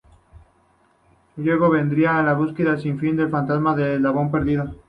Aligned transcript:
Luego 1.37 1.69
vendría 1.69 2.23
la 2.23 2.33
búsqueda 2.33 2.75
sin 2.79 2.97
fin 2.97 3.15
del 3.17 3.29
fantasma 3.29 3.75
del 3.75 3.97
eslabón 3.97 4.31
perdido. 4.31 4.71